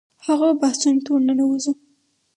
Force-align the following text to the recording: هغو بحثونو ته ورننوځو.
هغو 0.25 0.49
بحثونو 0.61 1.01
ته 1.05 1.09
ورننوځو. 1.11 1.73